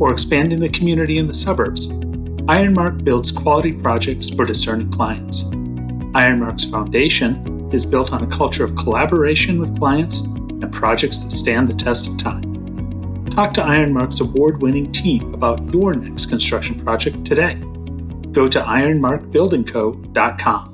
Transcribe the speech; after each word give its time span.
or 0.00 0.12
expanding 0.12 0.60
the 0.60 0.68
community 0.68 1.18
in 1.18 1.26
the 1.26 1.34
suburbs, 1.34 1.90
Ironmark 2.48 3.04
builds 3.04 3.30
quality 3.30 3.72
projects 3.72 4.30
for 4.30 4.44
discerning 4.44 4.90
clients. 4.90 5.44
Ironmark's 6.14 6.64
foundation 6.64 7.70
is 7.72 7.84
built 7.84 8.12
on 8.12 8.24
a 8.24 8.26
culture 8.26 8.64
of 8.64 8.74
collaboration 8.76 9.60
with 9.60 9.78
clients 9.78 10.20
and 10.20 10.72
projects 10.72 11.18
that 11.18 11.30
stand 11.30 11.68
the 11.68 11.74
test 11.74 12.06
of 12.06 12.16
time. 12.18 12.42
Talk 13.26 13.52
to 13.54 13.62
Ironmark's 13.62 14.20
award 14.20 14.60
winning 14.60 14.92
team 14.92 15.32
about 15.32 15.72
your 15.72 15.94
next 15.94 16.26
construction 16.26 16.84
project 16.84 17.24
today. 17.24 17.54
Go 18.32 18.48
to 18.48 18.60
ironmarkbuildingco.com. 18.60 20.68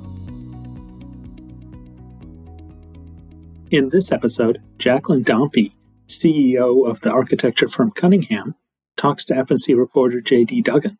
In 3.71 3.89
this 3.89 4.11
episode, 4.11 4.61
Jacqueline 4.77 5.23
Dompe, 5.23 5.71
CEO 6.07 6.89
of 6.89 7.01
the 7.01 7.11
architecture 7.11 7.67
firm 7.67 7.91
Cunningham, 7.91 8.55
talks 8.99 9.23
to 9.25 9.33
FNC 9.33 9.77
reporter 9.77 10.19
J.D. 10.19 10.61
Duggan. 10.61 10.97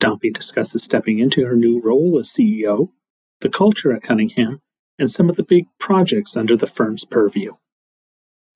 Dompe 0.00 0.32
discusses 0.32 0.84
stepping 0.84 1.18
into 1.18 1.44
her 1.44 1.56
new 1.56 1.80
role 1.80 2.18
as 2.18 2.28
CEO, 2.28 2.90
the 3.40 3.48
culture 3.48 3.92
at 3.92 4.02
Cunningham, 4.02 4.60
and 4.98 5.10
some 5.10 5.28
of 5.28 5.36
the 5.36 5.42
big 5.42 5.64
projects 5.80 6.36
under 6.36 6.56
the 6.56 6.66
firm's 6.66 7.04
purview. 7.04 7.52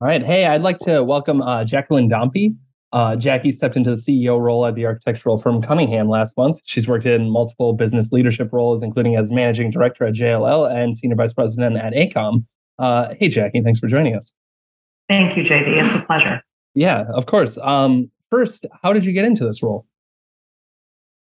All 0.01 0.07
right. 0.07 0.25
Hey, 0.25 0.45
I'd 0.45 0.61
like 0.61 0.79
to 0.79 1.03
welcome 1.03 1.41
uh, 1.41 1.65
Jacqueline 1.65 2.09
Dompe. 2.09 2.55
Uh, 2.93 3.17
Jackie 3.17 3.51
stepped 3.51 3.75
into 3.75 3.93
the 3.93 4.01
CEO 4.01 4.39
role 4.39 4.65
at 4.65 4.75
the 4.75 4.85
architectural 4.85 5.37
firm 5.37 5.61
Cunningham 5.61 6.07
last 6.07 6.35
month. 6.37 6.59
She's 6.63 6.87
worked 6.87 7.05
in 7.05 7.29
multiple 7.29 7.73
business 7.73 8.13
leadership 8.13 8.49
roles, 8.53 8.81
including 8.81 9.17
as 9.17 9.29
managing 9.29 9.71
director 9.71 10.05
at 10.05 10.13
JLL 10.13 10.71
and 10.71 10.95
senior 10.95 11.17
vice 11.17 11.33
president 11.33 11.75
at 11.75 11.93
AECOM. 11.93 12.45
Uh, 12.79 13.13
hey, 13.19 13.27
Jackie, 13.27 13.61
thanks 13.61 13.79
for 13.79 13.87
joining 13.87 14.15
us. 14.15 14.31
Thank 15.09 15.35
you, 15.35 15.43
JD. 15.43 15.83
It's 15.83 15.95
a 15.95 15.99
pleasure. 16.05 16.41
Yeah, 16.73 17.03
of 17.13 17.25
course. 17.25 17.57
Um, 17.61 18.09
first, 18.29 18.65
how 18.81 18.93
did 18.93 19.05
you 19.05 19.13
get 19.13 19.25
into 19.25 19.45
this 19.45 19.61
role? 19.61 19.85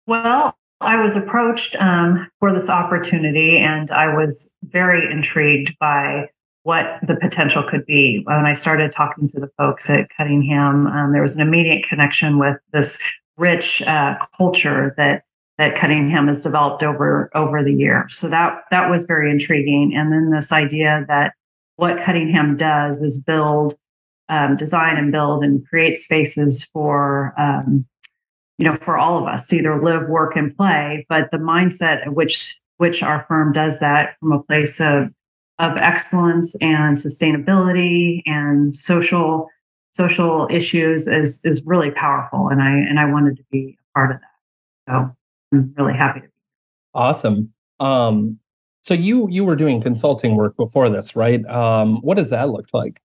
Well, 0.07 0.57
I 0.81 1.01
was 1.01 1.17
approached 1.17 1.77
um, 1.77 2.31
for 2.41 2.53
this 2.53 2.69
opportunity, 2.69 3.59
and 3.59 3.91
I 3.91 4.15
was 4.15 4.53
very 4.65 5.11
intrigued 5.11 5.77
by 5.79 6.29
what 6.65 6.99
the 7.07 7.17
potential 7.17 7.63
could 7.63 7.87
be. 7.87 8.23
When 8.25 8.47
I 8.47 8.53
started 8.53 8.93
talking 8.93 9.29
to 9.29 9.41
the 9.41 9.51
folks 9.57 9.89
at 9.89 10.09
Cunningham, 10.17 10.87
um, 10.87 11.13
there 11.13 11.23
was 11.23 11.37
an 11.37 11.47
immediate 11.47 11.87
connection 11.87 12.39
with 12.39 12.59
this 12.73 13.03
rich 13.37 13.83
uh, 13.83 14.17
culture 14.37 14.95
that 14.97 15.23
that 15.57 15.77
Cunningham 15.77 16.27
has 16.27 16.43
developed 16.43 16.83
over 16.83 17.31
over 17.35 17.63
the 17.63 17.73
year. 17.73 18.07
So 18.09 18.29
that 18.29 18.65
that 18.71 18.91
was 18.91 19.05
very 19.05 19.31
intriguing. 19.31 19.95
And 19.95 20.11
then 20.11 20.31
this 20.31 20.53
idea 20.53 21.05
that 21.09 21.33
what 21.77 21.99
Cunningham 21.99 22.57
does 22.57 23.03
is 23.03 23.23
build, 23.23 23.75
um, 24.29 24.57
design, 24.57 24.97
and 24.97 25.13
build 25.13 25.45
and 25.45 25.67
create 25.67 25.99
spaces 25.99 26.65
for 26.65 27.35
um, 27.39 27.87
you 28.59 28.65
know 28.65 28.77
for 28.77 28.99
all 28.99 29.19
of 29.19 29.25
us 29.25 29.49
to 29.49 29.57
either 29.57 29.81
live, 29.81 30.09
work, 30.09 30.37
and 30.37 30.57
play. 30.57 31.07
But 31.09 31.31
the 31.31 31.39
mindset 31.39 32.09
which 32.13 32.61
which 32.79 33.03
our 33.03 33.25
firm 33.29 33.53
does 33.53 33.81
that 33.81 34.17
from 34.19 34.33
a 34.33 34.43
place 34.43 34.81
of 34.81 35.09
of 35.59 35.77
excellence 35.77 36.57
and 36.61 36.97
sustainability 36.97 38.23
and 38.27 38.75
social 38.75 39.49
social 39.93 40.49
issues 40.51 41.07
is 41.07 41.45
is 41.45 41.63
really 41.65 41.91
powerful. 41.91 42.49
And 42.49 42.61
i 42.61 42.71
and 42.71 42.99
i 42.99 43.05
wanted 43.05 43.37
to 43.37 43.45
be 43.51 43.79
a 43.81 43.99
part 43.99 44.11
of 44.11 44.21
that. 44.21 44.93
So 44.93 45.17
i'm 45.53 45.75
really 45.77 45.95
happy 45.95 46.21
to 46.21 46.27
be 46.27 46.33
awesome. 46.95 47.53
Um 47.81 48.39
so 48.83 48.95
you 48.95 49.29
you 49.31 49.45
were 49.45 49.57
doing 49.57 49.81
consulting 49.81 50.37
work 50.37 50.57
before 50.57 50.91
this 50.91 51.15
right? 51.15 51.45
Um 51.47 51.99
what 51.99 52.17
does 52.17 52.31
that 52.31 52.51
look 52.51 52.67
like 52.73 53.01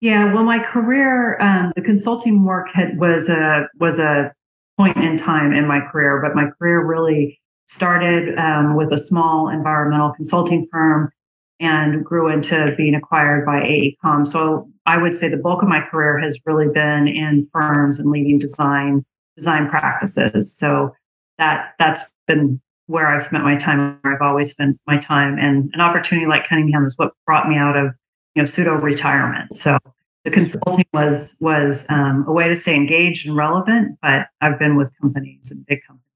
yeah 0.00 0.32
well 0.32 0.44
my 0.44 0.58
career 0.58 1.40
um 1.40 1.72
the 1.76 1.82
consulting 1.82 2.44
work 2.44 2.68
had 2.72 2.98
was 2.98 3.28
a 3.28 3.66
was 3.78 3.98
a 3.98 4.32
point 4.78 4.96
in 4.98 5.16
time 5.16 5.52
in 5.52 5.66
my 5.66 5.80
career 5.80 6.20
but 6.22 6.34
my 6.34 6.50
career 6.58 6.84
really 6.84 7.38
started 7.66 8.38
um, 8.38 8.76
with 8.76 8.92
a 8.92 8.98
small 8.98 9.48
environmental 9.48 10.12
consulting 10.12 10.66
firm 10.70 11.10
and 11.58 12.04
grew 12.04 12.28
into 12.28 12.74
being 12.76 12.94
acquired 12.94 13.44
by 13.46 13.60
AECOM. 13.60 14.26
So 14.26 14.70
I 14.84 14.98
would 14.98 15.14
say 15.14 15.28
the 15.28 15.36
bulk 15.36 15.62
of 15.62 15.68
my 15.68 15.80
career 15.80 16.18
has 16.18 16.38
really 16.44 16.68
been 16.68 17.08
in 17.08 17.42
firms 17.44 17.98
and 17.98 18.10
leading 18.10 18.38
design 18.38 19.04
design 19.36 19.68
practices. 19.68 20.56
So 20.56 20.94
that 21.38 21.74
that's 21.78 22.04
been 22.26 22.60
where 22.86 23.08
I've 23.08 23.22
spent 23.22 23.42
my 23.42 23.56
time, 23.56 23.98
where 24.02 24.14
I've 24.14 24.22
always 24.22 24.50
spent 24.50 24.78
my 24.86 24.98
time. 24.98 25.38
And 25.38 25.70
an 25.74 25.80
opportunity 25.80 26.26
like 26.26 26.46
Cunningham 26.46 26.84
is 26.84 26.96
what 26.96 27.12
brought 27.26 27.48
me 27.48 27.56
out 27.56 27.76
of 27.76 27.92
you 28.36 28.42
know 28.42 28.46
pseudo 28.46 28.74
retirement. 28.74 29.56
So 29.56 29.78
the 30.24 30.30
consulting 30.30 30.84
was 30.92 31.36
was 31.40 31.86
um, 31.88 32.24
a 32.28 32.32
way 32.32 32.46
to 32.46 32.54
stay 32.54 32.76
engaged 32.76 33.26
and 33.26 33.36
relevant. 33.36 33.98
But 34.02 34.28
I've 34.40 34.58
been 34.58 34.76
with 34.76 34.92
companies 35.00 35.50
and 35.50 35.66
big 35.66 35.82
companies 35.82 36.06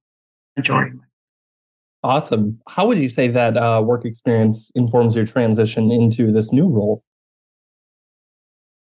majority 0.57 0.97
of 0.97 1.03
Awesome. 2.03 2.59
How 2.67 2.87
would 2.87 2.99
you 2.99 3.11
say 3.11 3.29
that 3.29 3.59
uh, 3.59 3.83
work 3.85 4.07
experience 4.07 4.71
informs 4.75 5.15
your 5.15 5.27
transition 5.27 5.91
into 5.91 6.33
this 6.33 6.51
new 6.51 6.67
role? 6.67 7.05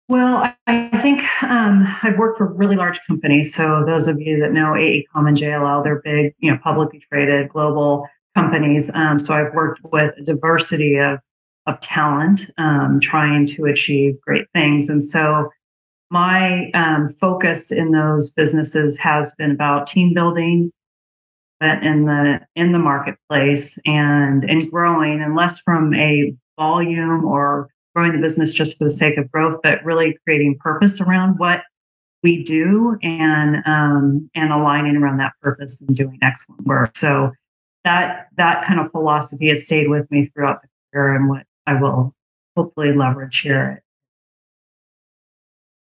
Well, 0.07 0.53
I 0.67 0.87
think 0.97 1.21
um, 1.43 1.85
I've 2.01 2.17
worked 2.17 2.37
for 2.37 2.53
really 2.53 2.77
large 2.77 2.99
companies. 3.05 3.53
So 3.53 3.83
those 3.85 4.07
of 4.07 4.21
you 4.21 4.39
that 4.39 4.53
know 4.53 4.73
AECOM 4.73 5.27
and 5.27 5.35
JLL, 5.35 5.83
they're 5.83 6.01
big, 6.01 6.33
you 6.39 6.51
know, 6.51 6.57
publicly 6.63 6.99
traded 6.99 7.49
global 7.49 8.07
companies. 8.35 8.89
Um, 8.93 9.19
so 9.19 9.33
I've 9.33 9.53
worked 9.53 9.81
with 9.91 10.13
a 10.17 10.23
diversity 10.23 10.97
of 10.97 11.19
of 11.65 11.79
talent, 11.79 12.51
um, 12.57 12.99
trying 12.99 13.45
to 13.47 13.65
achieve 13.65 14.19
great 14.21 14.45
things. 14.53 14.89
And 14.89 15.03
so 15.03 15.49
my 16.11 16.69
um, 16.73 17.07
focus 17.07 17.71
in 17.71 17.91
those 17.91 18.29
businesses 18.29 18.97
has 18.97 19.31
been 19.37 19.51
about 19.51 19.87
team 19.87 20.13
building, 20.13 20.71
but 21.59 21.81
in 21.81 22.05
the 22.05 22.39
in 22.55 22.71
the 22.71 22.79
marketplace 22.79 23.79
and 23.85 24.43
and 24.43 24.69
growing 24.69 25.21
and 25.21 25.35
less 25.35 25.59
from 25.59 25.93
a 25.95 26.35
volume 26.59 27.23
or 27.25 27.69
growing 27.95 28.11
the 28.11 28.17
business 28.17 28.53
just 28.53 28.77
for 28.77 28.83
the 28.83 28.89
sake 28.89 29.17
of 29.17 29.31
growth 29.31 29.55
but 29.63 29.83
really 29.85 30.17
creating 30.25 30.57
purpose 30.59 30.99
around 30.99 31.35
what 31.37 31.63
we 32.21 32.43
do 32.43 32.97
and 33.01 33.57
um, 33.65 34.29
and 34.35 34.51
aligning 34.51 34.97
around 34.97 35.17
that 35.17 35.33
purpose 35.41 35.81
and 35.81 35.95
doing 35.95 36.17
excellent 36.21 36.61
work 36.65 36.95
so 36.95 37.31
that 37.83 38.27
that 38.37 38.63
kind 38.65 38.79
of 38.79 38.91
philosophy 38.91 39.47
has 39.47 39.65
stayed 39.65 39.89
with 39.89 40.09
me 40.11 40.25
throughout 40.25 40.61
the 40.61 40.67
career 40.93 41.15
and 41.15 41.29
what 41.29 41.45
i 41.67 41.73
will 41.73 42.13
hopefully 42.55 42.93
leverage 42.93 43.39
here 43.39 43.83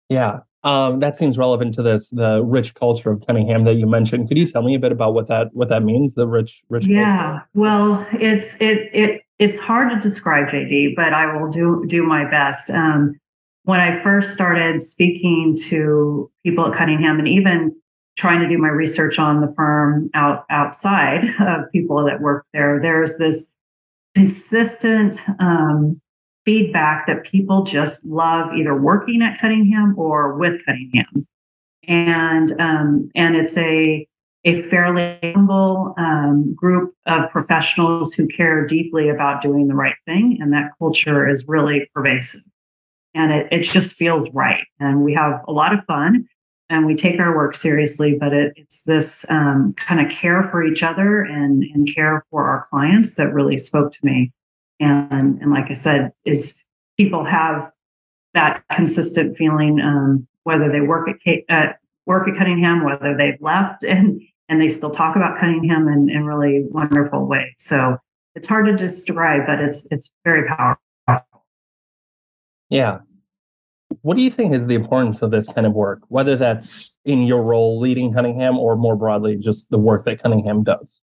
yeah 0.09 0.39
um, 0.63 0.99
that 0.99 1.15
seems 1.15 1.37
relevant 1.37 1.73
to 1.75 1.81
this 1.81 2.09
the 2.09 2.43
rich 2.43 2.73
culture 2.73 3.11
of 3.11 3.25
Cunningham 3.25 3.63
that 3.63 3.75
you 3.75 3.87
mentioned. 3.87 4.27
Could 4.27 4.37
you 4.37 4.45
tell 4.45 4.61
me 4.61 4.75
a 4.75 4.79
bit 4.79 4.91
about 4.91 5.13
what 5.13 5.27
that 5.27 5.53
what 5.53 5.69
that 5.69 5.83
means? 5.83 6.15
The 6.15 6.27
rich 6.27 6.61
rich. 6.69 6.85
Yeah, 6.85 7.27
culture? 7.27 7.45
well, 7.53 8.07
it's 8.11 8.55
it 8.55 8.89
it 8.93 9.21
it's 9.39 9.57
hard 9.57 9.89
to 9.89 9.99
describe, 9.99 10.49
JD, 10.49 10.95
but 10.97 11.13
I 11.13 11.33
will 11.33 11.49
do 11.49 11.85
do 11.87 12.03
my 12.03 12.29
best. 12.29 12.69
Um, 12.69 13.17
when 13.63 13.79
I 13.79 13.97
first 14.01 14.33
started 14.33 14.81
speaking 14.81 15.55
to 15.67 16.29
people 16.45 16.65
at 16.65 16.73
Cunningham, 16.73 17.19
and 17.19 17.27
even 17.27 17.73
trying 18.17 18.41
to 18.41 18.49
do 18.49 18.57
my 18.57 18.67
research 18.67 19.17
on 19.17 19.39
the 19.39 19.53
firm 19.55 20.09
out 20.13 20.43
outside 20.49 21.23
of 21.39 21.71
people 21.71 22.03
that 22.03 22.19
worked 22.19 22.49
there, 22.51 22.81
there's 22.81 23.17
this 23.17 23.55
consistent 24.15 25.21
um, 25.39 26.01
feedback 26.45 27.07
that 27.07 27.23
people 27.23 27.63
just 27.63 28.05
love 28.05 28.53
either 28.55 28.75
working 28.75 29.21
at 29.21 29.39
Cunningham 29.39 29.93
or 29.97 30.37
with 30.37 30.65
Cunningham. 30.65 31.27
And 31.87 32.51
um, 32.59 33.09
and 33.15 33.35
it's 33.35 33.57
a 33.57 34.07
a 34.45 34.61
fairly 34.63 35.19
humble 35.23 35.93
um, 35.97 36.53
group 36.55 36.93
of 37.05 37.29
professionals 37.29 38.13
who 38.13 38.25
care 38.27 38.65
deeply 38.65 39.09
about 39.09 39.41
doing 39.41 39.67
the 39.67 39.75
right 39.75 39.95
thing, 40.05 40.37
and 40.41 40.53
that 40.53 40.71
culture 40.77 41.27
is 41.27 41.45
really 41.47 41.89
pervasive. 41.93 42.41
And 43.13 43.33
it, 43.33 43.47
it 43.51 43.63
just 43.63 43.93
feels 43.93 44.29
right. 44.33 44.63
And 44.79 45.03
we 45.03 45.13
have 45.13 45.41
a 45.47 45.51
lot 45.51 45.73
of 45.73 45.83
fun 45.85 46.27
and 46.69 46.85
we 46.85 46.95
take 46.95 47.19
our 47.19 47.35
work 47.35 47.55
seriously, 47.55 48.15
but 48.19 48.33
it, 48.33 48.53
it's 48.55 48.83
this 48.83 49.29
um, 49.29 49.73
kind 49.73 49.99
of 49.99 50.11
care 50.11 50.47
for 50.51 50.63
each 50.63 50.83
other 50.83 51.21
and, 51.21 51.63
and 51.73 51.93
care 51.93 52.23
for 52.29 52.47
our 52.47 52.65
clients 52.69 53.15
that 53.15 53.33
really 53.33 53.57
spoke 53.57 53.91
to 53.93 53.99
me. 54.03 54.31
And, 54.79 55.41
and 55.41 55.51
like 55.51 55.69
I 55.69 55.73
said, 55.73 56.11
is 56.25 56.65
people 56.97 57.25
have 57.25 57.71
that 58.33 58.63
consistent 58.71 59.35
feeling, 59.35 59.79
um, 59.81 60.27
whether 60.43 60.71
they 60.71 60.81
work 60.81 61.09
at, 61.09 61.37
at 61.49 61.79
work 62.05 62.27
at 62.27 62.35
Cunningham, 62.35 62.83
whether 62.83 63.15
they've 63.17 63.41
left 63.41 63.83
and 63.87 64.21
and 64.51 64.59
they 64.59 64.67
still 64.67 64.89
talk 64.89 65.15
about 65.15 65.39
Cunningham 65.39 65.87
in, 65.87 66.09
in 66.09 66.25
really 66.25 66.65
wonderful 66.71 67.27
ways. 67.27 67.53
So 67.57 67.97
it's 68.33 68.47
hard 68.47 68.65
to 68.65 68.75
describe, 68.75 69.45
but 69.45 69.59
it's 69.59 69.91
it's 69.91 70.11
very 70.25 70.47
powerful. 70.47 70.81
Yeah. 72.69 72.99
What 74.01 74.15
do 74.15 74.21
you 74.21 74.31
think 74.31 74.53
is 74.53 74.67
the 74.67 74.75
importance 74.75 75.21
of 75.21 75.31
this 75.31 75.47
kind 75.47 75.65
of 75.67 75.73
work, 75.73 76.01
whether 76.07 76.35
that's 76.35 76.97
in 77.05 77.23
your 77.23 77.41
role 77.41 77.79
leading 77.79 78.13
Cunningham 78.13 78.57
or 78.57 78.75
more 78.75 78.95
broadly 78.95 79.35
just 79.35 79.69
the 79.71 79.79
work 79.79 80.05
that 80.05 80.21
Cunningham 80.21 80.63
does? 80.63 81.01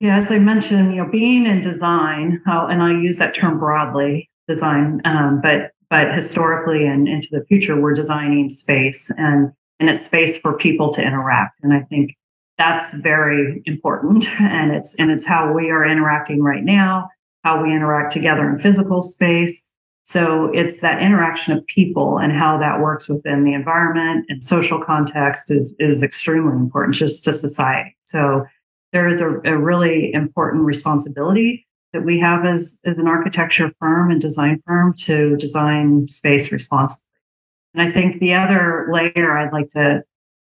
Yeah, 0.00 0.16
as 0.16 0.30
I 0.30 0.38
mentioned, 0.38 0.94
you 0.94 1.02
know, 1.02 1.10
being 1.10 1.46
in 1.46 1.60
design, 1.60 2.42
and 2.46 2.82
I 2.82 2.90
use 2.92 3.18
that 3.18 3.34
term 3.34 3.58
broadly, 3.58 4.30
design, 4.46 5.00
um, 5.04 5.40
but 5.42 5.72
but 5.90 6.14
historically 6.14 6.86
and 6.86 7.08
into 7.08 7.28
the 7.32 7.44
future, 7.46 7.78
we're 7.78 7.94
designing 7.94 8.48
space 8.48 9.10
and 9.18 9.52
and 9.80 9.90
it's 9.90 10.04
space 10.04 10.38
for 10.38 10.56
people 10.56 10.92
to 10.92 11.02
interact. 11.02 11.58
And 11.62 11.72
I 11.72 11.80
think 11.80 12.16
that's 12.56 12.92
very 12.94 13.62
important. 13.64 14.28
And 14.40 14.72
it's 14.72 14.94
and 14.96 15.10
it's 15.10 15.26
how 15.26 15.52
we 15.52 15.70
are 15.70 15.84
interacting 15.84 16.42
right 16.42 16.62
now, 16.62 17.08
how 17.44 17.62
we 17.62 17.72
interact 17.72 18.12
together 18.12 18.48
in 18.48 18.56
physical 18.58 19.02
space. 19.02 19.66
So 20.02 20.46
it's 20.54 20.80
that 20.80 21.02
interaction 21.02 21.56
of 21.56 21.66
people 21.66 22.18
and 22.18 22.32
how 22.32 22.58
that 22.58 22.80
works 22.80 23.08
within 23.08 23.44
the 23.44 23.52
environment 23.52 24.26
and 24.28 24.42
social 24.42 24.82
context 24.82 25.50
is 25.50 25.74
is 25.78 26.02
extremely 26.02 26.54
important 26.54 26.94
just 26.94 27.24
to 27.24 27.32
society. 27.32 27.94
So 28.00 28.46
there 28.92 29.08
is 29.08 29.20
a, 29.20 29.40
a 29.44 29.56
really 29.56 30.12
important 30.12 30.64
responsibility 30.64 31.66
that 31.92 32.04
we 32.04 32.18
have 32.20 32.44
as, 32.44 32.80
as 32.84 32.98
an 32.98 33.08
architecture 33.08 33.72
firm 33.78 34.10
and 34.10 34.20
design 34.20 34.62
firm 34.66 34.94
to 34.94 35.36
design 35.36 36.08
space 36.08 36.52
responsibly. 36.52 37.04
And 37.74 37.86
I 37.86 37.90
think 37.90 38.20
the 38.20 38.34
other 38.34 38.88
layer 38.92 39.36
I'd 39.36 39.52
like 39.52 39.68
to 39.70 40.02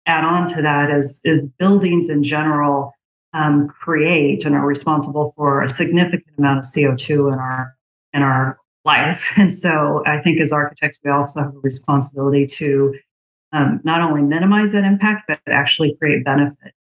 add 0.07 0.25
on 0.25 0.47
to 0.49 0.63
that 0.63 0.91
is, 0.91 1.21
is 1.25 1.47
buildings 1.59 2.09
in 2.09 2.23
general 2.23 2.93
um, 3.33 3.67
create 3.69 4.45
and 4.45 4.55
are 4.55 4.67
responsible 4.67 5.33
for 5.37 5.63
a 5.63 5.69
significant 5.69 6.39
amount 6.39 6.59
of 6.59 6.65
CO2 6.65 7.33
in 7.33 7.39
our 7.39 7.75
in 8.13 8.23
our 8.23 8.59
life. 8.85 9.27
And 9.37 9.53
so 9.53 10.03
I 10.07 10.21
think 10.21 10.41
as 10.41 10.53
architects, 10.53 10.99
we 11.05 11.11
also 11.11 11.41
have 11.41 11.55
a 11.55 11.59
responsibility 11.59 12.47
to 12.47 12.95
um, 13.53 13.81
not 13.85 14.01
only 14.01 14.23
minimize 14.23 14.73
that 14.73 14.85
impact, 14.85 15.25
but 15.29 15.41
actually 15.49 15.97
create 16.01 16.25
benefit 16.25 16.75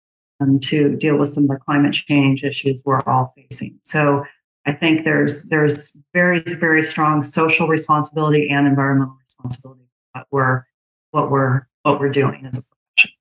um, 0.40 0.58
to 0.60 0.96
deal 0.96 1.16
with 1.16 1.28
some 1.28 1.44
of 1.44 1.50
the 1.50 1.58
climate 1.58 1.92
change 1.92 2.44
issues 2.44 2.82
we're 2.84 3.00
all 3.06 3.34
facing. 3.36 3.78
So 3.80 4.24
I 4.66 4.72
think 4.72 5.04
there's 5.04 5.48
there's 5.48 5.96
very 6.14 6.42
very 6.60 6.82
strong 6.82 7.22
social 7.22 7.66
responsibility 7.66 8.48
and 8.50 8.66
environmental 8.66 9.16
responsibility 9.20 9.80
what 10.12 10.26
we're 10.30 10.64
what 11.10 11.30
we're 11.30 11.66
what 11.82 12.00
we're 12.00 12.10
doing 12.10 12.44
as 12.46 12.58
a 12.58 12.62
profession. 12.62 13.16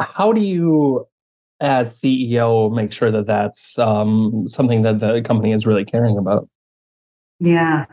How 0.00 0.32
do 0.32 0.40
you, 0.40 1.06
as 1.60 2.00
CEO, 2.00 2.72
make 2.72 2.92
sure 2.92 3.10
that 3.10 3.26
that's 3.26 3.78
um, 3.78 4.46
something 4.46 4.82
that 4.82 5.00
the 5.00 5.22
company 5.24 5.52
is 5.52 5.66
really 5.66 5.84
caring 5.84 6.18
about? 6.18 6.48
Yeah. 7.40 7.86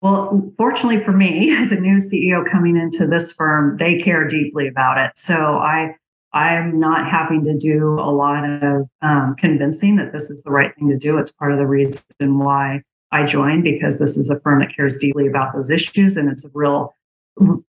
Well, 0.00 0.48
fortunately 0.56 1.02
for 1.02 1.12
me, 1.12 1.56
as 1.58 1.72
a 1.72 1.80
new 1.80 1.96
CEO 1.96 2.48
coming 2.50 2.76
into 2.76 3.06
this 3.06 3.32
firm, 3.32 3.76
they 3.76 3.98
care 3.98 4.26
deeply 4.26 4.68
about 4.68 4.98
it. 4.98 5.16
So 5.16 5.34
I 5.34 5.94
I'm 6.34 6.80
not 6.80 7.06
having 7.06 7.44
to 7.44 7.56
do 7.56 7.98
a 8.00 8.10
lot 8.10 8.44
of 8.44 8.88
um, 9.02 9.34
convincing 9.36 9.96
that 9.96 10.12
this 10.12 10.30
is 10.30 10.42
the 10.42 10.50
right 10.50 10.74
thing 10.76 10.88
to 10.88 10.96
do. 10.96 11.18
It's 11.18 11.30
part 11.30 11.52
of 11.52 11.58
the 11.58 11.66
reason 11.66 12.38
why 12.38 12.80
I 13.10 13.24
joined 13.24 13.64
because 13.64 13.98
this 13.98 14.16
is 14.16 14.30
a 14.30 14.40
firm 14.40 14.60
that 14.60 14.74
cares 14.74 14.96
deeply 14.96 15.26
about 15.26 15.52
those 15.52 15.70
issues 15.70 16.16
and 16.16 16.30
it's 16.30 16.46
a 16.46 16.48
real, 16.54 16.96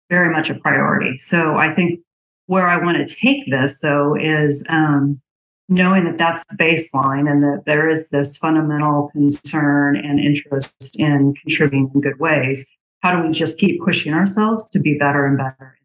very 0.09 0.29
much 0.29 0.49
a 0.49 0.55
priority. 0.55 1.17
So 1.17 1.55
I 1.55 1.71
think 1.71 2.01
where 2.47 2.67
I 2.67 2.83
want 2.83 2.97
to 2.97 3.15
take 3.15 3.49
this 3.49 3.79
though 3.79 4.15
is 4.15 4.65
um, 4.67 5.21
knowing 5.69 6.03
that 6.05 6.17
that's 6.17 6.43
the 6.49 6.61
baseline 6.61 7.29
and 7.29 7.43
that 7.43 7.63
there 7.65 7.89
is 7.89 8.09
this 8.09 8.35
fundamental 8.35 9.07
concern 9.09 9.95
and 9.95 10.19
interest 10.19 10.99
in 10.99 11.33
contributing 11.35 11.89
in 11.93 12.01
good 12.01 12.19
ways. 12.19 12.69
How 13.01 13.15
do 13.15 13.25
we 13.25 13.31
just 13.31 13.57
keep 13.57 13.81
pushing 13.81 14.13
ourselves 14.13 14.67
to 14.69 14.79
be 14.79 14.97
better 14.97 15.25
and 15.25 15.37
better? 15.37 15.77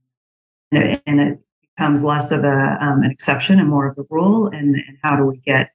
And 0.73 0.83
it, 0.83 1.03
and 1.07 1.21
it 1.21 1.39
becomes 1.77 2.03
less 2.03 2.31
of 2.31 2.45
a 2.45 2.79
um, 2.81 3.03
an 3.03 3.11
exception 3.11 3.61
and 3.61 3.69
more 3.69 3.87
of 3.87 3.97
the 3.97 4.07
rule 4.11 4.47
and, 4.47 4.75
and 4.77 4.99
how 5.03 5.17
do 5.17 5.25
we 5.25 5.37
get 5.39 5.71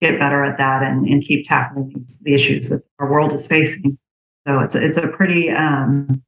get 0.00 0.18
better 0.18 0.44
at 0.44 0.58
that 0.58 0.82
and, 0.82 1.06
and 1.06 1.22
keep 1.22 1.46
tackling 1.46 1.90
these 1.94 2.20
the 2.20 2.34
issues 2.34 2.68
that 2.68 2.82
our 2.98 3.10
world 3.10 3.32
is 3.32 3.46
facing 3.46 3.98
so 4.46 4.60
it's 4.60 4.74
a, 4.74 4.84
it's 4.84 4.96
a 4.96 5.08
pretty 5.08 5.50
um, 5.50 6.22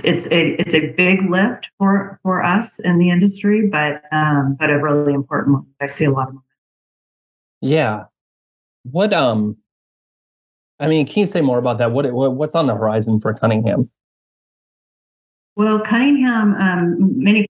it's, 0.00 0.26
it's 0.26 0.32
a 0.32 0.60
it's 0.60 0.74
a 0.74 0.88
big 0.92 1.30
lift 1.30 1.70
for 1.78 2.18
for 2.22 2.42
us 2.42 2.78
in 2.80 2.98
the 2.98 3.10
industry 3.10 3.66
but 3.66 4.02
um, 4.12 4.56
but 4.58 4.70
a 4.70 4.78
really 4.78 5.14
important 5.14 5.54
one. 5.54 5.66
I 5.80 5.86
see 5.86 6.04
a 6.04 6.10
lot 6.10 6.28
of 6.28 6.34
them 6.34 6.42
yeah. 7.60 8.04
What 8.84 9.12
um 9.12 9.56
i 10.78 10.86
mean 10.86 11.06
can 11.06 11.20
you 11.20 11.26
say 11.26 11.40
more 11.40 11.58
about 11.58 11.78
that? 11.78 11.92
What, 11.92 12.12
what 12.12 12.34
what's 12.34 12.54
on 12.54 12.66
the 12.66 12.74
horizon 12.74 13.20
for 13.20 13.34
cunningham? 13.34 13.90
Well 15.56 15.80
cunningham 15.80 16.54
um, 16.54 17.22
many 17.22 17.46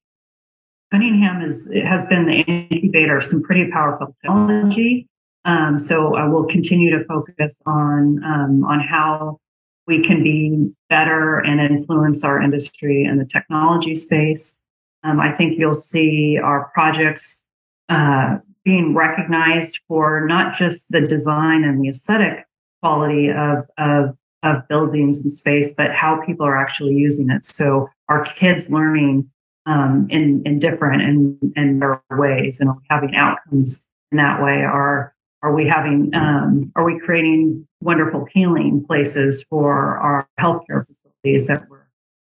Cunningham 0.93 1.43
is 1.43 1.73
has 1.85 2.05
been 2.07 2.27
the 2.27 2.41
incubator 2.43 3.17
of 3.17 3.25
some 3.25 3.43
pretty 3.43 3.71
powerful 3.71 4.15
technology. 4.23 5.09
Um, 5.45 5.79
so 5.79 6.17
I 6.17 6.27
will 6.27 6.45
continue 6.45 6.97
to 6.97 7.05
focus 7.05 7.61
on 7.67 8.23
um, 8.25 8.65
on 8.65 8.81
how 8.81 9.39
we 9.87 10.03
can 10.03 10.23
be 10.23 10.71
better 10.89 11.39
and 11.39 11.61
influence 11.61 12.25
our 12.25 12.41
industry 12.41 13.05
in 13.05 13.19
the 13.19 13.25
technology 13.25 13.95
space. 13.95 14.59
Um, 15.05 15.21
I 15.21 15.33
think 15.33 15.59
you'll 15.59 15.73
see 15.75 16.39
our 16.43 16.71
projects 16.75 17.45
uh, 17.89 18.39
being 18.65 18.95
recognized 18.95 19.81
for 19.87 20.27
not 20.27 20.55
just 20.55 20.91
the 20.91 21.01
design 21.01 21.63
and 21.65 21.83
the 21.83 21.89
aesthetic 21.89 22.45
quality 22.83 23.31
of, 23.31 23.65
of, 23.79 24.17
of 24.43 24.67
buildings 24.69 25.23
and 25.23 25.33
space, 25.33 25.73
but 25.75 25.95
how 25.95 26.21
people 26.27 26.45
are 26.45 26.57
actually 26.57 26.95
using 26.95 27.31
it. 27.31 27.45
So 27.45 27.89
our 28.09 28.25
kids 28.25 28.71
learning 28.71 29.31
um, 29.67 30.07
in 30.11 30.43
in 30.47 30.59
different 30.59 31.03
and 31.03 31.53
and 31.57 31.83
their 31.83 32.03
ways, 32.13 32.61
and 32.61 32.71
having 32.89 33.15
outcomes 33.17 33.87
in 34.13 34.19
that 34.19 34.43
way? 34.43 34.63
Are 34.63 35.13
are 35.47 35.55
we 35.55 35.65
having 35.65 36.11
um, 36.15 36.73
are 36.75 36.85
we 36.85 36.99
creating 36.99 37.67
wonderful 37.81 38.27
healing 38.33 38.85
places 38.85 39.45
for 39.45 39.97
our 39.99 40.29
healthcare 40.41 40.85
facilities 40.87 41.47
that 41.47 41.69
we're 41.69 41.87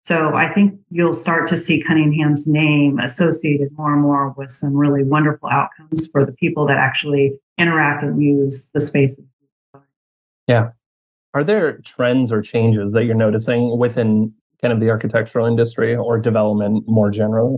so 0.04 0.34
I 0.34 0.52
think 0.52 0.80
you'll 0.90 1.14
start 1.14 1.48
to 1.50 1.58
see 1.58 1.84
Cunningham's 1.84 2.48
name 2.48 2.98
associated 3.00 3.70
more 3.78 3.94
and 3.94 4.02
more 4.02 4.34
with 4.36 4.50
some 4.50 4.76
really 4.76 5.04
wonderful 5.04 5.48
outcomes 5.50 6.10
for 6.12 6.26
the 6.26 6.32
people 6.32 6.66
that 6.68 6.78
actually 6.78 7.40
interact 7.60 8.04
and 8.04 8.22
use 8.22 8.72
the 8.74 8.82
spaces. 8.82 9.26
Yeah. 10.48 10.70
Are 11.36 11.44
there 11.44 11.78
trends 11.80 12.32
or 12.32 12.42
changes 12.42 12.94
that 12.94 13.06
you're 13.06 13.14
noticing 13.14 13.78
within 13.78 14.34
kind 14.60 14.74
of 14.74 14.80
the 14.80 14.90
architectural 14.90 15.46
industry 15.46 15.96
or 15.96 16.18
development 16.18 16.84
more 16.88 17.12
generally? 17.12 17.58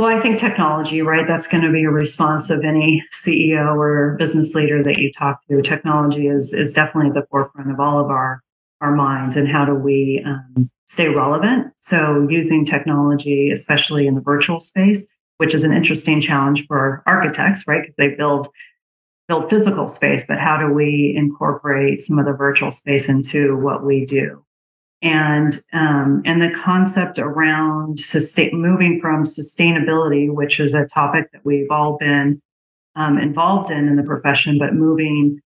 Well, 0.00 0.08
I 0.08 0.18
think 0.18 0.38
technology, 0.38 1.02
right? 1.02 1.26
That's 1.26 1.46
going 1.46 1.62
to 1.62 1.70
be 1.70 1.84
a 1.84 1.90
response 1.90 2.48
of 2.48 2.64
any 2.64 3.04
CEO 3.12 3.76
or 3.76 4.16
business 4.18 4.54
leader 4.54 4.82
that 4.82 4.96
you 4.96 5.12
talk 5.12 5.46
to. 5.50 5.60
Technology 5.60 6.26
is 6.26 6.54
is 6.54 6.72
definitely 6.72 7.10
the 7.10 7.26
forefront 7.30 7.70
of 7.70 7.78
all 7.78 8.00
of 8.00 8.06
our 8.06 8.40
our 8.80 8.92
minds, 8.92 9.36
and 9.36 9.46
how 9.46 9.66
do 9.66 9.74
we 9.74 10.24
um, 10.24 10.70
stay 10.86 11.08
relevant? 11.08 11.66
So, 11.76 12.26
using 12.30 12.64
technology, 12.64 13.50
especially 13.50 14.06
in 14.06 14.14
the 14.14 14.22
virtual 14.22 14.58
space, 14.58 15.14
which 15.36 15.52
is 15.52 15.64
an 15.64 15.72
interesting 15.74 16.22
challenge 16.22 16.66
for 16.66 17.02
architects, 17.04 17.64
right? 17.66 17.82
Because 17.82 17.96
they 17.96 18.08
build 18.14 18.48
build 19.28 19.50
physical 19.50 19.86
space, 19.86 20.24
but 20.26 20.38
how 20.38 20.56
do 20.56 20.72
we 20.72 21.12
incorporate 21.14 22.00
some 22.00 22.18
of 22.18 22.24
the 22.24 22.32
virtual 22.32 22.72
space 22.72 23.06
into 23.06 23.54
what 23.54 23.84
we 23.84 24.06
do? 24.06 24.42
And 25.02 25.60
um, 25.72 26.22
and 26.24 26.42
the 26.42 26.50
concept 26.50 27.18
around 27.18 27.98
sustain 27.98 28.60
moving 28.60 29.00
from 29.00 29.22
sustainability, 29.22 30.32
which 30.32 30.60
is 30.60 30.74
a 30.74 30.86
topic 30.86 31.30
that 31.32 31.44
we've 31.44 31.70
all 31.70 31.96
been 31.96 32.40
um, 32.96 33.18
involved 33.18 33.70
in 33.70 33.88
in 33.88 33.96
the 33.96 34.02
profession, 34.02 34.58
but 34.58 34.74
moving 34.74 35.40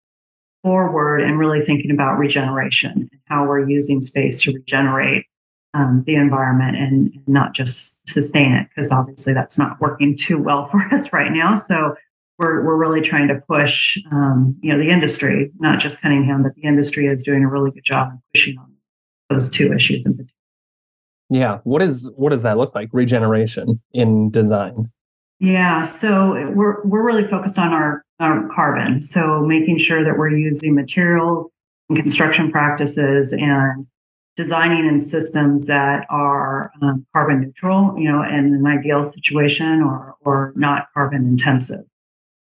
forward 0.62 1.20
and 1.20 1.38
really 1.38 1.61
thinking 1.61 1.90
about 1.90 2.18
regeneration 2.18 2.90
and 3.12 3.20
how 3.26 3.46
we're 3.46 3.68
using 3.68 4.00
space 4.00 4.40
to 4.40 4.52
regenerate 4.52 5.26
um, 5.75 6.02
the 6.06 6.14
environment 6.14 6.76
and, 6.76 7.12
not 7.26 7.54
just 7.54 8.06
sustain 8.08 8.52
it, 8.52 8.68
because 8.68 8.92
obviously 8.92 9.32
that's 9.32 9.58
not 9.58 9.80
working 9.80 10.16
too 10.16 10.38
well 10.38 10.64
for 10.70 10.80
us 10.92 11.12
right 11.12 11.32
now. 11.32 11.54
So 11.54 11.94
we're 12.38 12.64
we're 12.64 12.76
really 12.76 13.00
trying 13.00 13.28
to 13.28 13.37
push, 13.37 13.96
um, 14.11 14.56
you 14.61 14.73
know, 14.73 14.78
the 14.78 14.90
industry, 14.90 15.52
not 15.58 15.78
just 15.78 16.02
Cunningham, 16.02 16.42
but 16.42 16.54
the 16.56 16.62
industry 16.62 17.06
is 17.06 17.23
doing 17.23 17.44
a 17.44 17.49
really 17.49 17.70
good 17.70 17.84
job 17.84 18.12
of 18.12 18.18
pushing 18.32 18.58
on 18.58 18.74
those 19.31 19.50
two 19.50 19.73
issues 19.73 20.07
in 20.07 20.12
particular. 20.12 20.31
Yeah. 21.31 21.59
What 21.64 21.83
is 21.83 22.11
what 22.16 22.31
does 22.31 22.43
that 22.43 22.59
look 22.59 22.75
like? 22.75 22.90
Regeneration 22.93 23.81
in 23.93 24.31
design. 24.31 24.90
Yeah. 25.40 25.83
So 25.83 26.50
we're 26.52 26.83
we're 26.85 27.02
really 27.02 27.26
focused 27.26 27.59
on 27.59 27.73
our, 27.73 28.04
our 28.21 28.49
carbon. 28.54 29.00
So 29.00 29.40
making 29.40 29.78
sure 29.78 30.04
that 30.04 30.16
we're 30.16 30.31
using 30.31 30.75
materials 30.75 31.50
and 31.88 31.99
construction 31.99 32.50
practices 32.50 33.33
and 33.33 33.87
designing 34.37 34.87
in 34.87 35.00
systems 35.00 35.66
that 35.66 36.07
are 36.11 36.71
um, 36.83 37.07
carbon 37.12 37.40
neutral, 37.40 37.95
you 37.99 38.11
know, 38.11 38.23
in 38.23 38.54
an 38.54 38.66
ideal 38.66 39.02
situation 39.02 39.83
or 39.83 40.14
or 40.21 40.52
not 40.57 40.87
carbon 40.95 41.26
intensive. 41.26 41.85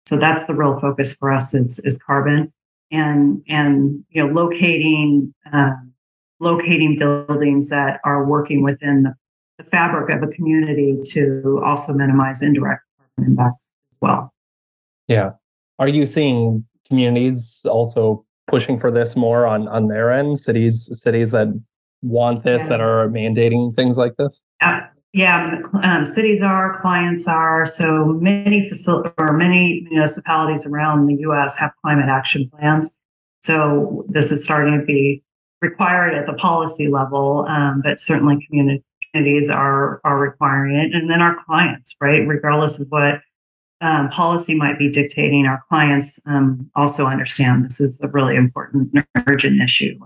So 0.04 0.16
that's 0.16 0.46
the 0.46 0.54
real 0.54 0.78
focus 0.78 1.12
for 1.12 1.32
us 1.32 1.54
is 1.54 1.80
is 1.80 1.98
carbon 1.98 2.52
and 2.90 3.42
and 3.48 4.04
you 4.10 4.22
know 4.22 4.30
locating 4.30 5.34
uh, 5.52 5.72
locating 6.40 6.98
buildings 6.98 7.68
that 7.68 8.00
are 8.04 8.24
working 8.24 8.62
within 8.62 9.04
the, 9.04 9.14
the 9.58 9.64
fabric 9.64 10.14
of 10.14 10.22
a 10.22 10.32
community 10.32 11.00
to 11.12 11.62
also 11.64 11.92
minimize 11.92 12.42
indirect 12.42 12.82
carbon 12.98 13.32
impacts 13.32 13.76
as 13.92 13.98
well. 14.00 14.32
Yeah, 15.08 15.30
are 15.78 15.88
you 15.88 16.06
seeing 16.06 16.64
communities 16.88 17.60
also 17.64 18.24
pushing 18.46 18.78
for 18.78 18.90
this 18.90 19.16
more 19.16 19.46
on 19.46 19.68
on 19.68 19.88
their 19.88 20.12
end? 20.12 20.38
Cities 20.38 20.88
cities 20.92 21.30
that 21.30 21.48
want 22.02 22.44
this 22.44 22.62
yeah. 22.62 22.68
that 22.68 22.80
are 22.80 23.08
mandating 23.08 23.74
things 23.74 23.96
like 23.96 24.16
this? 24.16 24.44
Uh, 24.60 24.80
yeah, 25.12 25.62
um, 25.82 26.04
cities 26.04 26.42
are, 26.42 26.78
clients 26.78 27.26
are. 27.26 27.64
So 27.64 28.04
many 28.04 28.68
facilities 28.68 29.12
or 29.18 29.32
many 29.32 29.86
municipalities 29.90 30.66
around 30.66 31.06
the 31.06 31.14
U.S. 31.20 31.56
have 31.56 31.72
climate 31.82 32.08
action 32.08 32.50
plans. 32.50 32.96
So 33.40 34.04
this 34.08 34.30
is 34.30 34.44
starting 34.44 34.78
to 34.78 34.84
be 34.84 35.22
required 35.62 36.14
at 36.14 36.26
the 36.26 36.34
policy 36.34 36.88
level, 36.88 37.46
um, 37.48 37.80
but 37.82 37.98
certainly 37.98 38.44
communities 38.46 39.50
are 39.50 40.00
are 40.04 40.18
requiring 40.18 40.76
it, 40.76 40.94
and 40.94 41.10
then 41.10 41.22
our 41.22 41.36
clients, 41.36 41.94
right, 42.00 42.26
regardless 42.26 42.78
of 42.78 42.86
what 42.90 43.20
um, 43.80 44.08
policy 44.08 44.54
might 44.54 44.78
be 44.78 44.90
dictating, 44.90 45.46
our 45.46 45.62
clients 45.68 46.18
um, 46.26 46.70
also 46.74 47.06
understand 47.06 47.64
this 47.64 47.80
is 47.80 48.00
a 48.00 48.08
really 48.08 48.36
important, 48.36 49.04
urgent 49.28 49.60
issue, 49.60 49.98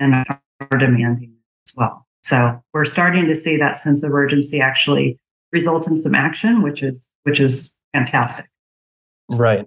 and, 0.00 0.14
and 0.14 0.38
are 0.60 0.78
demanding 0.78 1.34
as 1.66 1.74
well. 1.76 2.06
So 2.22 2.60
we're 2.72 2.86
starting 2.86 3.26
to 3.26 3.34
see 3.34 3.56
that 3.56 3.76
sense 3.76 4.02
of 4.02 4.12
urgency 4.12 4.60
actually 4.60 5.18
result 5.52 5.86
in 5.86 5.96
some 5.96 6.14
action, 6.14 6.62
which 6.62 6.82
is 6.82 7.14
which 7.24 7.40
is 7.40 7.78
fantastic. 7.92 8.46
Right. 9.28 9.66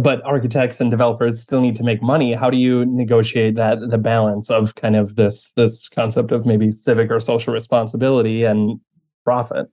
But 0.00 0.22
architects 0.24 0.80
and 0.80 0.90
developers 0.90 1.40
still 1.40 1.60
need 1.60 1.76
to 1.76 1.82
make 1.82 2.02
money. 2.02 2.32
How 2.32 2.50
do 2.50 2.56
you 2.56 2.86
negotiate 2.86 3.54
that 3.56 3.78
the 3.90 3.98
balance 3.98 4.50
of 4.50 4.74
kind 4.74 4.96
of 4.96 5.16
this 5.16 5.52
this 5.56 5.88
concept 5.88 6.32
of 6.32 6.46
maybe 6.46 6.72
civic 6.72 7.10
or 7.10 7.20
social 7.20 7.52
responsibility 7.52 8.44
and 8.44 8.80
profit? 9.24 9.68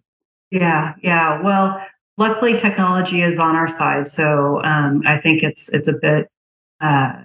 Yeah, 0.51 0.95
yeah. 1.01 1.41
Well, 1.41 1.81
luckily 2.17 2.57
technology 2.57 3.21
is 3.21 3.39
on 3.39 3.55
our 3.55 3.67
side, 3.67 4.07
so 4.07 4.61
um, 4.63 5.01
I 5.05 5.17
think 5.17 5.43
it's 5.43 5.69
it's 5.69 5.87
a 5.87 5.97
bit. 6.01 6.27
Uh, 6.81 7.23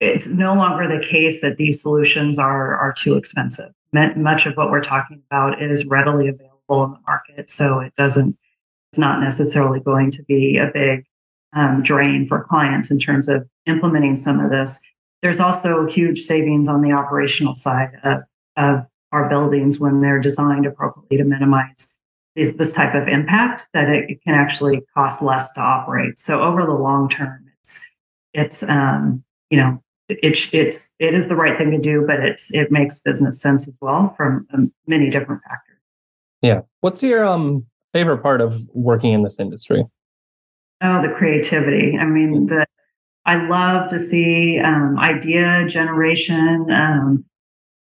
it's 0.00 0.28
no 0.28 0.54
longer 0.54 0.88
the 0.88 1.06
case 1.06 1.42
that 1.42 1.58
these 1.58 1.82
solutions 1.82 2.38
are 2.38 2.76
are 2.76 2.92
too 2.92 3.16
expensive 3.16 3.72
much 3.92 4.46
of 4.46 4.56
what 4.56 4.70
we're 4.70 4.82
talking 4.82 5.22
about 5.30 5.62
is 5.62 5.86
readily 5.86 6.28
available 6.28 6.84
in 6.84 6.92
the 6.92 7.00
market. 7.06 7.50
So 7.50 7.80
it 7.80 7.94
doesn't, 7.94 8.36
it's 8.92 8.98
not 8.98 9.20
necessarily 9.20 9.80
going 9.80 10.10
to 10.12 10.22
be 10.24 10.58
a 10.58 10.70
big 10.72 11.04
um, 11.52 11.82
drain 11.82 12.24
for 12.24 12.44
clients 12.44 12.90
in 12.90 12.98
terms 12.98 13.28
of 13.28 13.46
implementing 13.66 14.16
some 14.16 14.40
of 14.40 14.50
this. 14.50 14.88
There's 15.22 15.40
also 15.40 15.86
huge 15.86 16.22
savings 16.22 16.68
on 16.68 16.80
the 16.80 16.92
operational 16.92 17.54
side 17.54 17.92
of, 18.04 18.20
of 18.56 18.86
our 19.12 19.28
buildings 19.28 19.78
when 19.78 20.00
they're 20.00 20.20
designed 20.20 20.66
appropriately 20.66 21.18
to 21.18 21.24
minimize 21.24 21.96
this, 22.36 22.54
this 22.54 22.72
type 22.72 22.94
of 22.94 23.08
impact 23.08 23.68
that 23.74 23.88
it, 23.88 24.22
can 24.22 24.34
actually 24.34 24.80
cost 24.94 25.20
less 25.20 25.52
to 25.54 25.60
operate. 25.60 26.18
So 26.18 26.42
over 26.42 26.64
the 26.64 26.72
long 26.72 27.08
term, 27.08 27.44
it's, 27.58 27.90
it's, 28.32 28.62
um, 28.62 29.24
you 29.50 29.58
know, 29.58 29.82
it, 30.08 30.52
it's 30.52 30.94
it 30.98 31.14
is 31.14 31.28
the 31.28 31.36
right 31.36 31.56
thing 31.56 31.70
to 31.70 31.78
do, 31.78 32.04
but 32.06 32.20
it's 32.20 32.52
it 32.52 32.72
makes 32.72 32.98
business 32.98 33.40
sense 33.40 33.68
as 33.68 33.78
well 33.80 34.12
from 34.16 34.46
um, 34.52 34.72
many 34.86 35.08
different 35.08 35.40
factors. 35.42 35.78
Yeah. 36.42 36.62
What's 36.80 37.02
your 37.02 37.24
um 37.24 37.66
favorite 37.92 38.18
part 38.18 38.40
of 38.40 38.62
working 38.72 39.12
in 39.12 39.22
this 39.22 39.38
industry? 39.38 39.84
Oh, 40.82 41.02
the 41.02 41.08
creativity. 41.08 41.96
I 41.98 42.04
mean, 42.06 42.46
the 42.46 42.66
I 43.26 43.46
love 43.46 43.88
to 43.90 43.98
see 43.98 44.58
um, 44.58 44.98
idea 44.98 45.66
generation. 45.68 46.66
Um, 46.70 47.24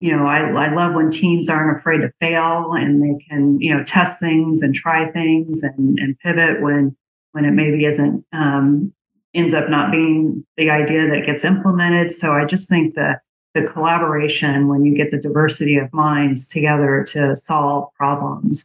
you 0.00 0.16
know, 0.16 0.26
I, 0.26 0.40
I 0.40 0.74
love 0.74 0.94
when 0.94 1.10
teams 1.10 1.48
aren't 1.48 1.78
afraid 1.78 1.98
to 1.98 2.12
fail 2.20 2.72
and 2.72 3.02
they 3.02 3.24
can, 3.28 3.60
you 3.60 3.74
know, 3.74 3.82
test 3.84 4.20
things 4.20 4.62
and 4.62 4.74
try 4.74 5.10
things 5.10 5.62
and, 5.62 5.98
and 5.98 6.18
pivot 6.18 6.60
when 6.60 6.96
when 7.32 7.44
it 7.44 7.52
maybe 7.52 7.84
isn't 7.84 8.24
um, 8.32 8.92
ends 9.34 9.54
up 9.54 9.68
not 9.68 9.92
being 9.92 10.44
the 10.56 10.70
idea 10.70 11.08
that 11.08 11.26
gets 11.26 11.44
implemented. 11.44 12.12
So 12.12 12.32
I 12.32 12.44
just 12.44 12.68
think 12.68 12.94
that 12.94 13.20
the 13.54 13.62
collaboration, 13.62 14.68
when 14.68 14.84
you 14.84 14.94
get 14.94 15.10
the 15.10 15.18
diversity 15.18 15.76
of 15.76 15.92
minds 15.92 16.48
together 16.48 17.04
to 17.08 17.34
solve 17.36 17.92
problems 17.94 18.64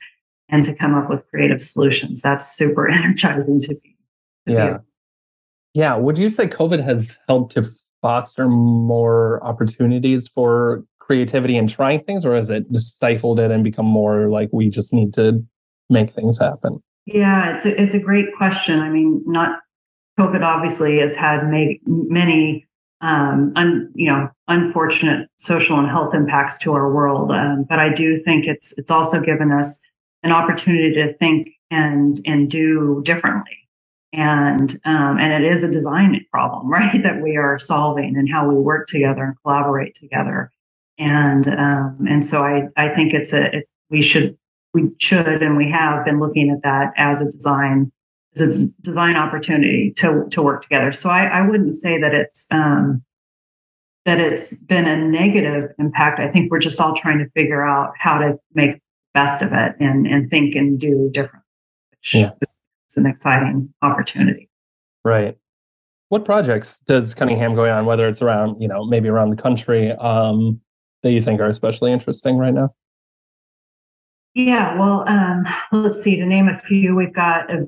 and 0.50 0.64
to 0.66 0.74
come 0.74 0.96
up 0.96 1.10
with 1.10 1.28
creative 1.30 1.62
solutions, 1.62 2.22
that's 2.22 2.56
super 2.56 2.90
energizing 2.92 3.60
to 3.62 3.74
me. 3.84 3.93
Yeah. 4.46 4.78
Yeah. 5.74 5.96
Would 5.96 6.18
you 6.18 6.30
say 6.30 6.48
COVID 6.48 6.84
has 6.84 7.18
helped 7.28 7.54
to 7.54 7.66
foster 8.02 8.48
more 8.48 9.44
opportunities 9.44 10.28
for 10.28 10.84
creativity 11.00 11.58
and 11.58 11.70
trying 11.70 12.04
things, 12.04 12.26
or 12.26 12.36
has 12.36 12.50
it 12.50 12.72
just 12.72 12.96
stifled 12.96 13.40
it 13.40 13.52
and 13.52 13.64
become 13.64 13.86
more 13.86 14.30
like 14.30 14.50
we 14.52 14.70
just 14.70 14.94
need 14.94 15.14
to 15.16 15.44
make 15.90 16.14
things 16.14 16.38
happen? 16.38 16.82
Yeah, 17.06 17.56
it's 17.56 17.66
a, 17.66 17.82
it's 17.82 17.94
a 17.94 18.00
great 18.00 18.28
question. 18.38 18.80
I 18.80 18.90
mean, 18.90 19.22
not 19.26 19.60
COVID 20.20 20.44
obviously 20.44 21.00
has 21.00 21.16
had 21.16 21.50
many, 21.50 21.82
many 21.86 22.66
um, 23.02 23.52
un, 23.56 23.92
you 23.96 24.10
know, 24.10 24.30
unfortunate 24.48 25.28
social 25.38 25.78
and 25.78 25.90
health 25.90 26.14
impacts 26.14 26.58
to 26.60 26.74
our 26.74 26.92
world. 26.94 27.32
Um, 27.32 27.66
but 27.68 27.80
I 27.80 27.92
do 27.92 28.18
think 28.22 28.48
it's 28.48 28.78
it's 28.78 28.92
also 28.92 29.20
given 29.20 29.52
us 29.52 29.92
an 30.24 30.32
opportunity 30.32 30.94
to 30.94 31.12
think 31.14 31.50
and 31.70 32.20
and 32.26 32.50
do 32.50 33.02
differently. 33.04 33.58
And 34.14 34.76
um, 34.86 35.18
and 35.18 35.44
it 35.44 35.52
is 35.52 35.64
a 35.64 35.72
design 35.72 36.24
problem, 36.32 36.68
right? 36.72 37.02
That 37.04 37.22
we 37.22 37.36
are 37.36 37.60
solving 37.60 38.16
and 38.16 38.30
how 38.30 38.48
we 38.48 38.56
work 38.56 38.88
together 38.88 39.24
and 39.24 39.36
collaborate 39.42 39.96
together. 39.96 40.52
And 40.98 41.48
um, 41.48 42.06
and 42.08 42.24
so 42.24 42.44
I 42.44 42.68
I 42.78 42.90
think 42.90 43.14
it's 43.14 43.34
a 43.34 43.58
it, 43.58 43.70
we 43.90 44.02
should 44.02 44.38
we 44.74 44.92
should 45.00 45.42
and 45.42 45.58
we 45.58 45.70
have 45.70 46.06
been 46.06 46.20
looking 46.20 46.50
at 46.50 46.62
that 46.64 46.94
as 46.98 47.22
a 47.22 47.32
design 47.32 47.92
it's 48.36 48.42
a 48.42 48.82
design 48.82 49.16
opportunity 49.16 49.92
to 49.98 50.26
to 50.32 50.42
work 50.42 50.64
together. 50.64 50.92
So 50.92 51.10
I, 51.10 51.26
I 51.26 51.42
wouldn't 51.42 51.74
say 51.74 52.00
that 52.00 52.14
it's 52.14 52.48
um, 52.52 53.04
that 54.06 54.20
it's 54.20 54.64
been 54.66 54.88
a 54.88 54.98
negative 54.98 55.72
impact. 55.80 56.20
I 56.20 56.30
think 56.30 56.52
we're 56.52 56.60
just 56.60 56.80
all 56.80 56.96
trying 56.96 57.20
to 57.20 57.30
figure 57.32 57.66
out 57.66 57.94
how 57.98 58.18
to 58.18 58.40
make 58.54 58.74
the 58.74 58.80
best 59.14 59.42
of 59.42 59.54
it 59.54 59.76
and 59.80 60.08
and 60.08 60.30
think 60.30 60.56
and 60.56 60.80
do 60.80 61.10
different. 61.12 61.46
Yeah. 62.12 62.32
Is 62.94 62.98
an 62.98 63.06
exciting 63.06 63.74
opportunity. 63.82 64.50
Right. 65.04 65.38
What 66.10 66.26
projects 66.26 66.80
does 66.86 67.14
Cunningham 67.14 67.56
going 67.56 67.72
on, 67.72 67.86
whether 67.86 68.08
it's 68.08 68.22
around, 68.22 68.62
you 68.62 68.68
know, 68.68 68.86
maybe 68.86 69.10
around 69.10 69.32
the 69.32 69.42
country, 69.42 69.92
um, 69.94 70.62
that 71.02 71.12
you 71.12 71.22
think 71.22 71.42
are 71.42 71.48
especially 71.48 71.92
interesting 71.92 72.38
right 72.38 72.54
now? 72.54 72.74
Yeah, 74.36 74.78
well, 74.80 75.04
um, 75.08 75.46
let's 75.72 76.02
see. 76.02 76.16
To 76.16 76.26
name 76.26 76.48
a 76.48 76.58
few, 76.58 76.96
we've 76.96 77.14
got 77.14 77.52
a 77.52 77.68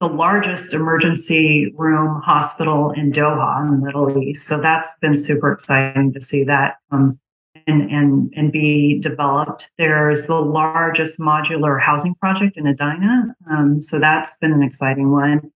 the 0.00 0.08
largest 0.08 0.74
emergency 0.74 1.72
room 1.76 2.20
hospital 2.22 2.90
in 2.90 3.12
Doha 3.12 3.62
in 3.62 3.70
the 3.70 3.86
Middle 3.86 4.22
East. 4.22 4.46
So 4.46 4.60
that's 4.60 4.98
been 4.98 5.14
super 5.14 5.50
exciting 5.50 6.12
to 6.12 6.20
see 6.20 6.44
that 6.44 6.74
um, 6.90 7.18
and, 7.66 7.90
and, 7.90 8.32
and 8.36 8.52
be 8.52 8.98
developed. 9.00 9.70
There's 9.78 10.26
the 10.26 10.40
largest 10.40 11.18
modular 11.18 11.80
housing 11.80 12.14
project 12.14 12.56
in 12.56 12.66
Edina. 12.66 13.34
Um, 13.50 13.80
so 13.80 13.98
that's 13.98 14.38
been 14.38 14.52
an 14.52 14.62
exciting 14.62 15.10
one. 15.10 15.50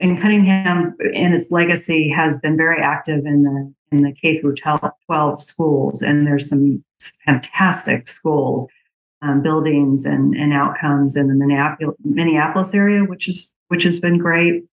And 0.00 0.20
Cunningham, 0.20 0.96
in 1.12 1.32
its 1.32 1.50
legacy, 1.50 2.08
has 2.08 2.38
been 2.38 2.56
very 2.56 2.80
active 2.82 3.26
in 3.26 3.42
the 3.42 3.72
in 3.92 4.02
the 4.02 4.12
K 4.12 4.40
through 4.40 4.56
12 4.56 5.40
schools, 5.40 6.02
and 6.02 6.26
there's 6.26 6.48
some 6.48 6.82
fantastic 7.24 8.08
schools, 8.08 8.66
um, 9.22 9.40
buildings, 9.40 10.04
and, 10.04 10.34
and 10.34 10.52
outcomes 10.52 11.14
in 11.14 11.28
the 11.28 11.88
Minneapolis 12.02 12.74
area, 12.74 13.04
which 13.04 13.28
is 13.28 13.52
which 13.68 13.84
has 13.84 14.00
been 14.00 14.18
great. 14.18 14.64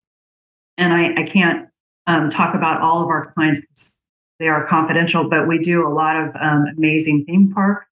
And 0.78 0.92
I, 0.92 1.22
I 1.22 1.24
can't 1.24 1.68
um, 2.08 2.30
talk 2.30 2.56
about 2.56 2.82
all 2.82 3.04
of 3.04 3.10
our 3.10 3.32
clients 3.32 3.96
they 4.42 4.48
are 4.48 4.66
confidential, 4.66 5.30
but 5.30 5.48
we 5.48 5.60
do 5.60 5.88
a 5.88 5.94
lot 5.94 6.18
of 6.18 6.36
um, 6.36 6.66
amazing 6.76 7.24
theme 7.26 7.52
park 7.54 7.86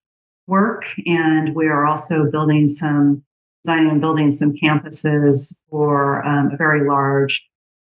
work. 0.47 0.83
And 1.05 1.55
we 1.55 1.67
are 1.67 1.85
also 1.85 2.29
building 2.29 2.67
some, 2.67 3.23
designing 3.63 3.91
and 3.91 4.01
building 4.01 4.31
some 4.31 4.53
campuses 4.53 5.55
for 5.69 6.25
um, 6.25 6.49
a 6.51 6.57
very 6.57 6.87
large 6.87 7.47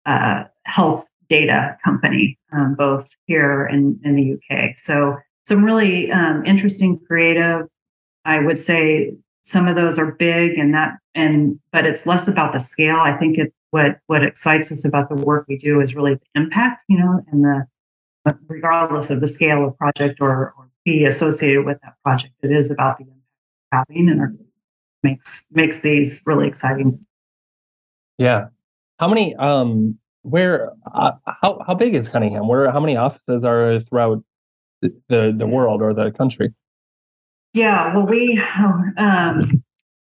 uh, 0.07 0.45
health 0.65 1.07
data 1.29 1.77
company, 1.85 2.39
um, 2.53 2.75
both 2.75 3.09
here 3.27 3.67
and 3.67 4.01
in 4.05 4.15
the 4.15 4.33
UK. 4.33 4.75
So, 4.75 5.19
some 5.45 5.63
really 5.63 6.11
um, 6.11 6.45
interesting, 6.45 6.99
creative, 7.07 7.67
I 8.25 8.41
would 8.41 8.59
say 8.59 9.13
some 9.43 9.69
of 9.69 9.77
those 9.77 9.99
are 9.99 10.13
big 10.13 10.59
and 10.59 10.75
that 10.75 10.95
and 11.15 11.59
but 11.73 11.87
it's 11.87 12.05
less 12.05 12.27
about 12.27 12.53
the 12.53 12.59
scale 12.59 12.97
i 12.97 13.17
think 13.17 13.39
it 13.39 13.55
what 13.71 14.01
what 14.09 14.25
excites 14.25 14.73
us 14.73 14.85
about 14.85 15.09
the 15.09 15.15
work 15.15 15.47
we 15.49 15.57
do 15.57 15.81
is 15.81 15.95
really 15.95 16.15
the 16.15 16.41
impact 16.41 16.83
you 16.89 16.99
know 16.99 17.23
and 17.31 17.45
the 17.45 17.65
regardless 18.49 19.11
of 19.11 19.21
the 19.21 19.29
scale 19.29 19.67
of 19.67 19.77
project 19.77 20.21
or, 20.21 20.55
or 20.57 20.71
fee 20.85 21.05
associated 21.05 21.65
with 21.65 21.79
that 21.83 21.95
project, 22.05 22.35
it 22.43 22.51
is 22.53 22.71
about 22.71 22.99
the 22.99 23.05
impact 23.05 23.17
having 23.73 24.09
and 24.09 24.39
makes 25.03 25.47
makes 25.53 25.81
these 25.81 26.23
really 26.27 26.47
exciting. 26.47 27.05
Yeah. 28.19 28.47
How 28.99 29.09
many 29.09 29.35
um 29.37 29.99
where 30.23 30.73
uh, 30.93 31.13
how 31.27 31.63
how 31.67 31.75
big 31.75 31.95
is 31.95 32.09
Cunningham? 32.09 32.49
Where 32.49 32.71
how 32.71 32.81
many 32.81 32.97
offices 32.97 33.45
are 33.45 33.81
throughout 33.81 34.25
the 34.83 34.95
the, 35.09 35.35
the 35.37 35.47
world 35.47 35.83
or 35.83 35.93
the 35.95 36.11
country? 36.11 36.55
Yeah, 37.53 37.95
well 37.95 38.07
we 38.07 38.41
um 38.97 39.41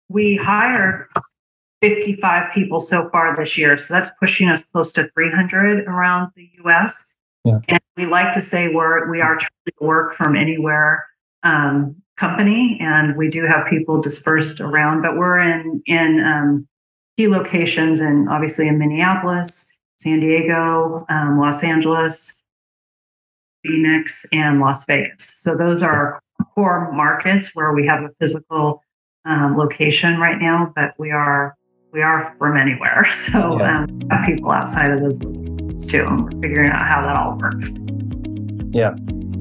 we 0.08 0.36
hired 0.36 1.08
55 1.80 2.52
people 2.52 2.78
so 2.78 3.08
far 3.08 3.36
this 3.36 3.58
year. 3.58 3.76
So 3.76 3.92
that's 3.92 4.10
pushing 4.20 4.48
us 4.48 4.62
close 4.62 4.92
to 4.92 5.08
300 5.08 5.86
around 5.86 6.30
the 6.36 6.48
US. 6.64 7.14
Yeah. 7.44 7.58
And 7.68 7.80
we 7.96 8.06
like 8.06 8.32
to 8.34 8.40
say 8.40 8.68
we're 8.68 9.10
we 9.10 9.20
are 9.20 9.36
truly 9.36 9.74
a 9.80 9.84
work 9.84 10.14
from 10.14 10.36
anywhere 10.36 11.04
um, 11.42 11.96
company, 12.16 12.78
and 12.80 13.16
we 13.16 13.28
do 13.28 13.44
have 13.46 13.66
people 13.66 14.00
dispersed 14.00 14.60
around, 14.60 15.02
but 15.02 15.16
we're 15.16 15.38
in 15.38 15.82
in 15.86 16.20
um, 16.20 16.68
key 17.16 17.28
locations, 17.28 18.00
and 18.00 18.28
obviously 18.28 18.68
in 18.68 18.78
Minneapolis, 18.78 19.76
San 19.98 20.20
Diego, 20.20 21.04
um, 21.08 21.38
Los 21.38 21.64
Angeles, 21.64 22.44
Phoenix, 23.64 24.24
and 24.32 24.60
Las 24.60 24.84
Vegas. 24.84 25.24
So 25.42 25.56
those 25.56 25.82
are 25.82 25.92
our 25.92 26.20
core 26.54 26.92
markets 26.92 27.50
where 27.54 27.72
we 27.72 27.86
have 27.86 28.02
a 28.02 28.10
physical 28.20 28.82
um, 29.24 29.56
location 29.56 30.18
right 30.18 30.40
now, 30.40 30.72
but 30.76 30.94
we 30.98 31.10
are 31.10 31.56
we 31.92 32.02
are 32.02 32.34
from 32.38 32.56
anywhere. 32.56 33.06
So 33.12 33.58
Yeah. 33.58 33.80
um, 33.80 33.98
we 33.98 34.08
have 34.10 34.26
people 34.26 34.50
outside 34.50 34.90
of 34.92 35.00
those 35.00 35.20
locations 35.22 35.51
too, 35.86 36.04
and 36.06 36.42
figuring 36.42 36.70
out 36.70 36.86
how 36.86 37.02
that 37.02 37.16
all 37.16 37.38
works. 37.38 37.72
Yeah, 38.72 38.94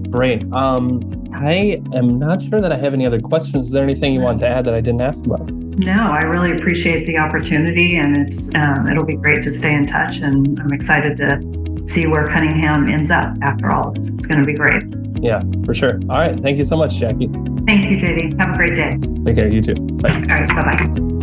great. 0.10 0.44
Um 0.54 1.22
I 1.34 1.82
am 1.94 2.20
not 2.20 2.42
sure 2.42 2.62
that 2.62 2.72
I 2.72 2.78
have 2.78 2.94
any 2.94 3.06
other 3.06 3.20
questions. 3.20 3.68
Is 3.68 3.72
there 3.72 3.84
anything 3.84 4.14
you 4.14 4.20
want 4.20 4.40
to 4.40 4.48
add 4.48 4.66
that 4.66 4.74
I 4.74 4.82
didn't 4.82 5.02
ask 5.02 5.26
about? 5.26 5.50
No, 5.52 6.12
I 6.12 6.24
really 6.24 6.52
appreciate 6.52 7.06
the 7.08 7.18
opportunity, 7.18 7.96
and 7.96 8.18
it's 8.18 8.54
um, 8.56 8.88
it'll 8.90 9.06
be 9.06 9.16
great 9.16 9.42
to 9.44 9.52
stay 9.52 9.74
in 9.74 9.86
touch. 9.86 10.20
And 10.20 10.60
I'm 10.60 10.74
excited 10.74 11.18
to 11.18 11.88
see 11.88 12.08
where 12.08 12.28
Cunningham 12.28 12.90
ends 12.90 13.10
up 13.12 13.36
after 13.42 13.72
all 13.72 13.92
this. 13.92 14.10
It's 14.10 14.26
going 14.26 14.42
to 14.42 14.46
be 14.46 14.54
great. 14.54 14.84
Yeah, 15.22 15.40
for 15.64 15.74
sure. 15.74 16.00
All 16.10 16.20
right. 16.20 16.38
Thank 16.38 16.58
you 16.58 16.66
so 16.66 16.76
much, 16.76 16.96
Jackie. 16.96 17.30
Thank 17.66 17.90
you, 17.90 17.98
JD. 17.98 18.38
Have 18.40 18.54
a 18.54 18.58
great 18.58 18.76
day. 18.76 18.98
Take 19.26 19.36
care. 19.36 19.48
You 19.48 19.62
too. 19.62 19.76
Bye. 19.76 20.14
All 20.14 20.22
right, 20.22 20.50
bye 20.50 20.64
bye. 20.64 21.21